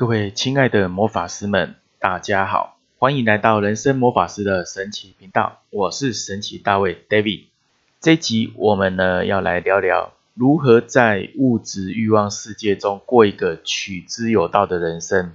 [0.00, 7.48] 各位亲爱的魔法师们，大家好，欢迎来到人生魔法师的神奇频道，我是神奇大卫 David。
[8.00, 15.34] 这集我们呢要来聊聊如何在物质欲望世界中过一个取之有道的人生。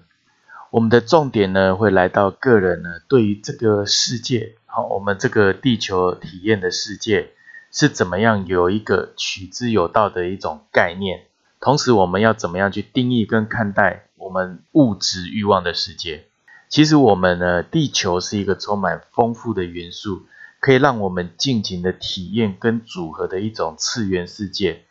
[0.71, 7.33] 我们的重点呢会来到个人呢对于这个世界，好，我们这个地球体验的世界
[7.71, 11.27] 是怎么样有一个取之有道的一种概念，
[11.65, 14.05] 同时我们要怎么样去定义跟看待。
[14.17, 16.25] 我们物质欲望的世界，
[16.69, 20.27] 其实我们呢，地球是一个充满丰富的元素，
[20.59, 24.83] 可以让我们尽情的体验跟组合的一种次元世界。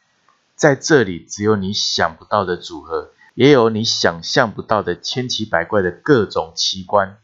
[0.57, 7.19] 在这里，只有你想不到的组合，也有你想象不到的千奇百怪的各种奇观。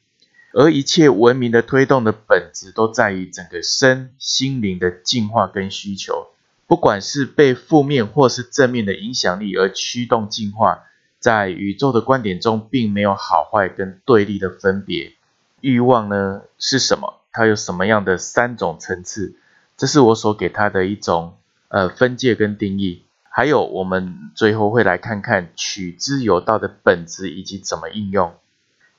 [0.52, 6.28] 而一切文明的推动的本质，都在于整个身心灵的进化跟需求。
[6.70, 10.84] 不管是被负面或是正面的影响力而驱动进化。
[11.18, 15.14] 在宇宙的观点中，并没有好坏跟对立的分别。
[15.60, 17.22] 欲望呢是什么？
[17.32, 19.34] 它有什么样的三种层次？
[19.76, 21.34] 这是我所给它的一种
[21.66, 23.02] 呃分界跟定义。
[23.28, 28.32] 还有，我们最后会来看看取之有道的本质以及怎么应用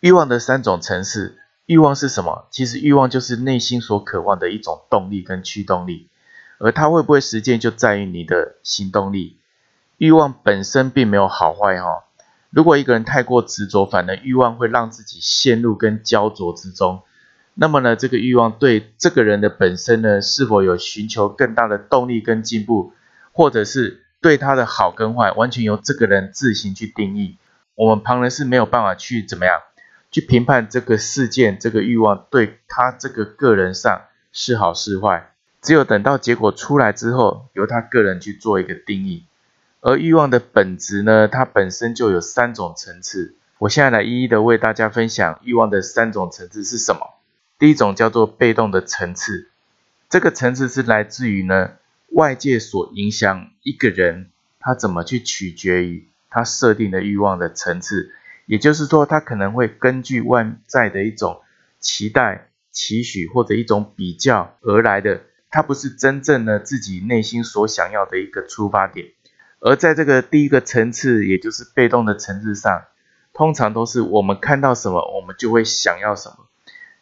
[0.01, 1.37] 欲望的三种层次。
[1.67, 2.47] 欲望是什么？
[2.51, 6.09] 其实欲望就是内心所渴望的一种动力跟驱动力，
[6.63, 9.37] 而它会不会实践，就在于你的行动力。
[9.97, 12.05] 欲望本身并没有好坏哈。
[12.49, 17.01] 如果一个人太过执着，反而欲望会让自己陷入跟焦灼之中。
[17.53, 22.93] 那么呢，这个欲望对这个人的本身呢，是否有寻求更大的动力跟进步，
[23.31, 27.37] 或者是对他的好跟坏，完全由这个人自行去定义。
[27.75, 29.59] 我们旁人是没有办法去怎么样
[30.11, 35.30] 去评判这个事件、这个欲望对他这个个人上是好是坏。
[35.61, 39.25] 只有等到结果出来之后，由他个人去做一个定义。
[39.79, 43.35] 而欲望的本质呢，它本身就有三种层次。
[43.57, 47.15] 我现在来一一的为大家分享欲望的三种层次是什么。
[47.59, 49.49] 第一种叫做被动的层次，
[50.09, 51.73] 这个层次是来自于呢
[52.09, 58.11] 外界所影响一个人，他怎么去取决于他设定的欲望的层次。
[58.47, 61.41] 也就是说，他可能会根据外在的一种
[61.79, 69.09] 期待、期许或者一种比较而来的，它不是真正的自己内心所想要的一个出发点。
[69.59, 72.85] 而在这个第一个层次，也就是被动的层次上，
[73.33, 76.47] 通常都是我们看到什么，我们就会想要什么。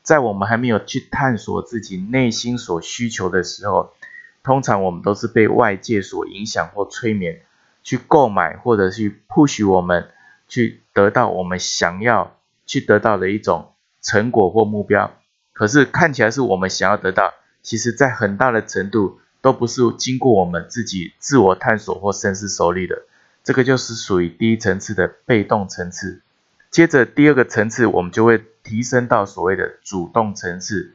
[0.02, 3.94] 在我们还没有去探索自己内心所需求的时候，
[4.42, 7.42] 通常我们都是被外界所影响或催眠，
[7.84, 10.10] 去购买或者去 push 我们
[10.48, 15.12] 去得到我们想要去得到的一种成果或目标。
[15.54, 17.34] 可是看起来是我们想要得到，
[17.70, 19.20] 其实在很大的程度。
[19.42, 23.04] 都不是经过我们自己自我探索或深思熟虑的，
[23.42, 26.22] 这个就是属于第一层次的被动层次。
[26.70, 30.94] 接着第二个层次，我们就会提升到所谓的主动层次。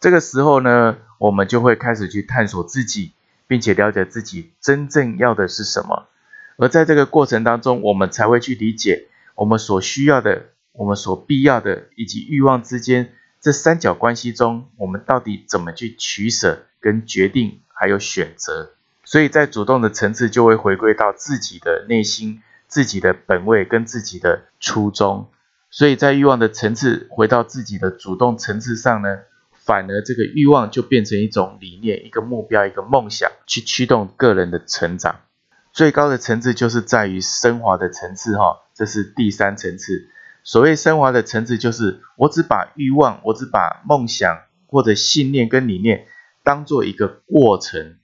[0.00, 3.12] 这个时候呢，我们就会开始去探索自己，
[3.46, 6.08] 并且了解自己真正要的是什么。
[6.58, 17.60] 而在这个过程当中，我们才会去理解我们所需要的、我们所必要的，以及欲望之间这三角关系中，我们到底怎么去取舍跟决定。
[17.80, 18.72] 还有选择，
[19.04, 25.30] 所以在主动的层次就会回归到自己的内心、自己的本位跟自己的初衷。
[25.70, 29.18] 所以在欲望的层次回到自己的主动层次上呢，
[29.52, 35.20] 反而这个欲望就变成一种理念、一个目标、一个梦想，去驱动个人的成长。
[35.72, 40.08] 最高的层次就是在于升华的层次，哈，这是第三层次。
[40.48, 46.06] 所谓升华的层次，就是我只把欲望、我只把梦想或者信念跟理念。
[46.42, 47.96] 当做一个过程，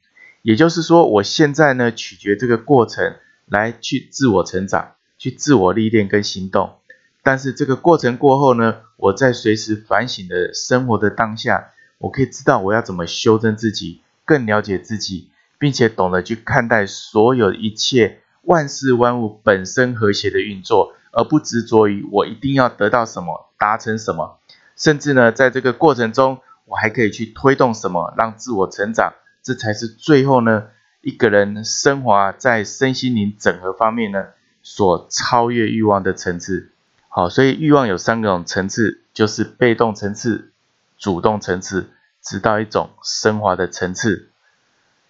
[0.43, 3.16] 也就是说，我现在呢，取决这个过程
[3.47, 6.75] 来去自我成长，去自我历练跟行动。
[7.22, 24.39] 但是这个过程过后呢，我在随时反省的生活的当下，我可以知道我要怎么修正自己，更了解自己，并且懂得去看待所有一切万事万物本身和谐的运作，而不执着于我一定要得到什么，达成什么，
[24.77, 26.39] 甚至呢，在这个过程中。
[26.66, 29.13] 我还可以去推动什么，让自我成长，
[29.43, 30.69] 这才是最后呢
[31.03, 34.28] 一个人升华在身心灵整合方面呢
[34.63, 36.71] 所超越欲望的层次。
[37.11, 40.53] 好，所以欲望有三种层次，就是被动层次、
[40.97, 41.91] 主动层次，
[42.22, 44.31] 直到一种升华的层次。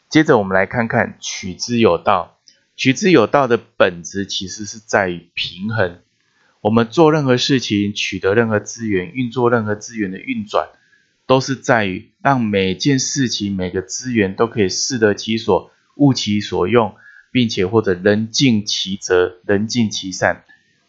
[0.08, 2.36] 接着我们来看看取之有道。
[2.76, 6.00] 取之有道的本质其实是在于平衡。
[6.60, 10.68] 我们做任何事情，取得任何资源，运作任何资源的运转。
[11.26, 16.96] 都是在于让每件事情、每个资源都可以适得其所、物其所用，
[17.32, 20.44] 并且或者人尽其责、人尽其善。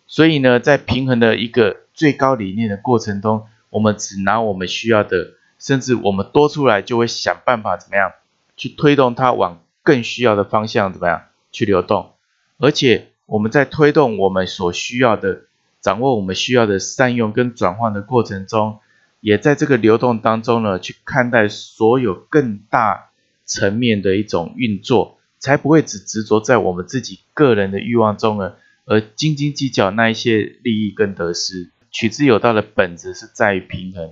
[0.08, 8.12] 所以呢，在平衡的一个最高理念的过程中，我们只拿我们需要的，甚至我们多出来就会想办法怎么样
[8.58, 11.24] 去推动它往更需要的方向怎么样
[11.56, 12.12] 去流动，
[12.58, 15.44] 而且我们在推动我们所需要的、
[15.80, 18.80] 掌握我们需要的善用跟转换的过程中，
[19.22, 23.12] 也在这个流动当中呢，去看待所有更大
[23.46, 28.56] 层面的一种运作，才不会只执着在我们自己个人的欲望中呢。
[28.84, 34.12] 而斤斤计较那一些利益跟得失，取之有道的本质是在于平衡，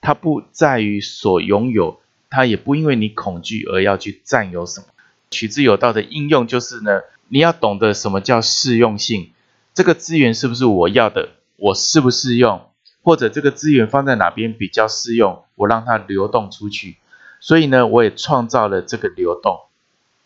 [0.00, 2.00] 它不在于所拥有，
[2.30, 4.86] 它也不因为你恐惧而要去占有什么。
[5.34, 9.32] 取之有道的应用就是呢，你要懂得什么叫适用性，
[9.74, 12.62] 这个资源是不是我要的，我适不适用，
[13.02, 16.96] 或者这个资源放在哪边比较适用，我让它流动出去。
[17.40, 19.58] 所以呢，我也创造了这个流动，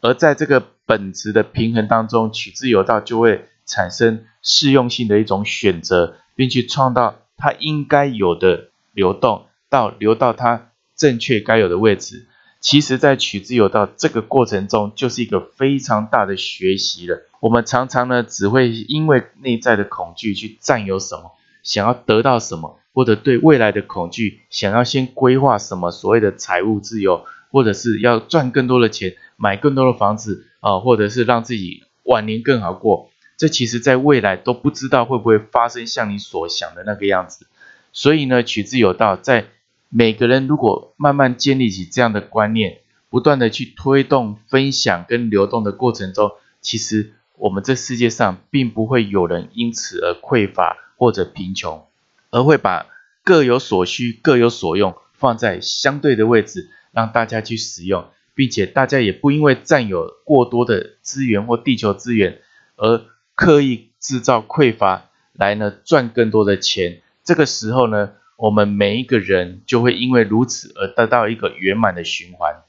[0.03, 3.49] 而在这个本质的平衡当中，取之有道就会。
[3.71, 12.27] 产生适用性的一种选择，并去创造它应该有的流动，到流到它正确该有的位置。
[12.61, 17.23] 其实，在取之有道这个过程中，就是一个非常大的学习了。
[17.41, 21.33] 我们常常呢，只会因为内在的恐惧去占有什么，
[21.63, 33.11] 想要得到什么，或者对未来的恐惧，想要先规划什么所谓的财务自由，或者是要赚更多的钱，买更多的房子啊，或者是让自己晚年更好过。
[33.37, 37.47] 这其实在未来都不知道会不会发生像你所想的那个样子，
[37.93, 39.47] 所以呢，取之有道，在
[39.88, 42.81] 每个人如果慢慢建立起这样的观念，
[43.11, 51.87] 不断的去推动、分享跟流动的过程中，其实我们这世界上并不会有人因此而匮乏或者贫穷，
[52.31, 52.87] 而会把
[53.25, 62.40] 各有所需、各有所用放在相对的位置，让大家去使用，并且大家也不因为占有过多的资源或地球资源
[62.76, 63.05] 而。
[63.40, 72.62] 刻意制造匮乏来呢赚更多的钱，这个时候呢，我们每一个人就会因为如此而得到一个圆满的循环。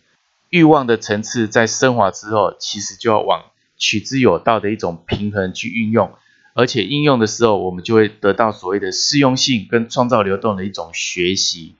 [0.49, 6.11] 欲望的层次在升华之后，其实就要往取之有道的一种平衡去运用，
[6.55, 11.75] 而且应用的时候，我们就会得到所谓的适用性跟创造流动的一种学习。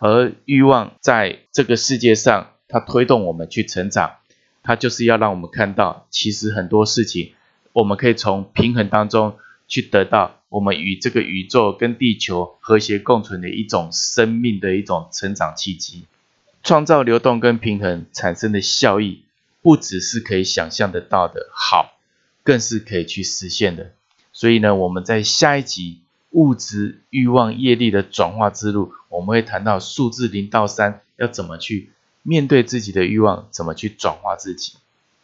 [0.00, 4.16] 而欲望在这个世界上，它推动我们去成长，
[4.64, 7.34] 它就是要让我们看到，其实很多事情。
[7.72, 9.36] 我们可以从平衡当中
[9.68, 16.04] 去得到我们与这个宇宙跟地球和谐共存的一种生命的一种成长契机，
[16.62, 19.22] 创造流动跟平衡产生的效益，
[19.60, 21.98] 不只是可以想象得到的好，
[22.42, 23.92] 更是可以去实现的。
[24.32, 26.00] 所以呢，我们在下一集
[26.30, 31.90] 物质欲望业力的转化之路，我们会谈到数字零到三要怎么去
[32.22, 34.74] 面对自己的欲望，怎么去转化自己。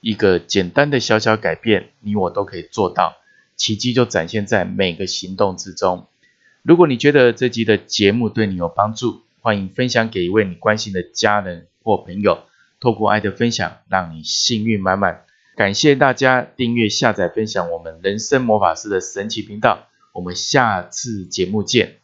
[0.00, 3.16] 一个简单的小小改变，你我都可以做到，
[3.64, 6.06] 奇迹就展现在每个行动之中。
[6.60, 12.40] 如果你觉得这集的节目对你有帮助，欢迎分享给一位你关心的家人或朋友。
[12.78, 15.22] 透过爱的分享，让你幸运满满。
[15.56, 19.86] 感谢大家订阅、下载、分享我们人生魔法师的神奇频道。
[20.12, 22.03] 我们下次节目见。